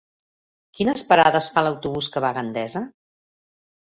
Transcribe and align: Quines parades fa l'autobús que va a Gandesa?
Quines 0.77 1.03
parades 1.09 1.49
fa 1.57 1.63
l'autobús 1.67 2.09
que 2.15 2.23
va 2.25 2.33
a 2.33 2.37
Gandesa? 2.39 2.81